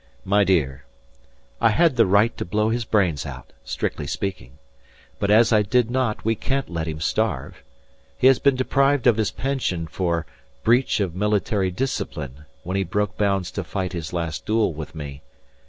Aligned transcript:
"My 0.25 0.43
dear, 0.43 0.85
I 1.61 1.69
had 1.69 1.95
the 1.95 2.07
right 2.07 2.35
to 2.39 2.43
blow 2.43 2.69
his 2.69 2.85
brains 2.85 3.23
out 3.23 3.53
strictly 3.63 4.07
speaking. 4.07 4.53
But 5.19 5.29
as 5.29 5.53
I 5.53 5.61
did 5.61 5.91
not 5.91 6.25
we 6.25 6.33
can't 6.33 6.71
let 6.71 6.87
him 6.87 6.99
starve. 6.99 7.61
He 8.17 8.25
has 8.25 8.39
been 8.39 8.55
deprived 8.55 9.05
of 9.05 9.17
his 9.17 9.29
pension 9.29 9.85
for 9.85 10.25
'breach 10.63 10.99
of 11.01 11.13
military 11.13 11.69
discipline' 11.69 12.45
when 12.63 12.77
he 12.77 12.83
broke 12.83 13.15
bounds 13.15 13.51
to 13.51 13.63
fight 13.63 13.93
his 13.93 14.11
last 14.11 14.43
duel 14.43 14.73
with 14.73 14.95
me. 14.95 15.21